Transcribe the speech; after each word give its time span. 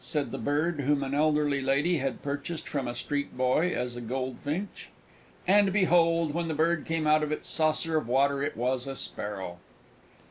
said 0.03 0.31
the 0.31 0.39
Bird 0.39 0.81
whom 0.81 1.03
an 1.03 1.13
elderly 1.13 1.61
Lady 1.61 1.99
had 1.99 2.23
purchased 2.23 2.67
from 2.67 2.87
a 2.87 2.95
Street 2.95 3.37
Boy 3.37 3.69
as 3.69 3.95
a 3.95 4.01
Goldfinch. 4.01 4.89
And 5.47 5.71
behold, 5.71 6.33
when 6.33 6.47
the 6.47 6.55
Bird 6.55 6.87
came 6.87 7.05
out 7.05 7.21
of 7.21 7.31
its 7.31 7.47
saucer 7.47 7.99
of 7.99 8.07
water, 8.07 8.41
it 8.41 8.57
was 8.57 8.87
a 8.87 8.95
Sparrow! 8.95 9.59